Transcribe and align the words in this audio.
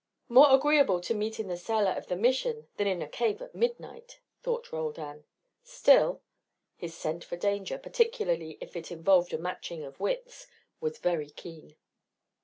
"More 0.29 0.49
agreeable 0.55 0.99
to 0.99 1.13
meet 1.13 1.39
in 1.39 1.47
the 1.47 1.55
sala 1.55 1.95
of 1.95 2.07
the 2.07 2.15
Mission 2.15 2.67
than 2.77 2.87
in 2.87 3.03
a 3.03 3.07
cave 3.07 3.39
at 3.39 3.53
midnight," 3.53 4.19
thought 4.41 4.71
Roldan. 4.71 5.25
"Still" 5.61 6.23
His 6.75 6.97
scent 6.97 7.23
for 7.23 7.37
danger, 7.37 7.77
particularly 7.77 8.57
if 8.59 8.75
it 8.75 8.91
involved 8.91 9.31
a 9.31 9.37
matching 9.37 9.83
of 9.83 9.99
wits, 9.99 10.47
was 10.79 10.97
very 10.97 11.29
keen. 11.29 11.75